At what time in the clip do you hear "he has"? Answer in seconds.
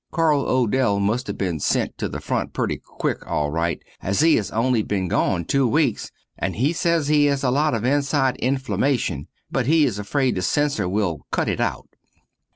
4.21-4.49, 7.07-7.43